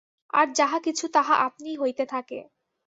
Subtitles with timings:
[0.33, 2.39] আর যাহা কিছু, তাহা আপনিই হইতে থাকে।